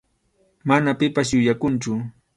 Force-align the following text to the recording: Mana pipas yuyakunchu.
Mana 0.69 0.91
pipas 0.99 1.27
yuyakunchu. 1.33 1.91